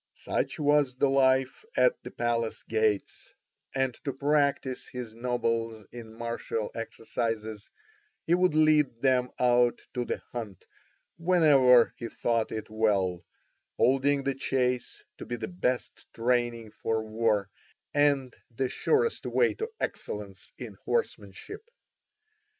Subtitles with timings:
[0.15, 3.35] Such was the life at the palace gates,
[3.75, 7.69] and to practise his nobles in martial exercises
[8.25, 10.65] he would lead them out to the hunt
[11.19, 13.23] whenever he thought it well,
[13.77, 17.51] holding the chase to be the best training for war
[17.93, 21.69] and the surest way to excellence in horsemanship.